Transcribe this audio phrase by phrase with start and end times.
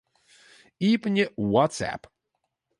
[0.89, 2.03] Iepenje WhatsApp.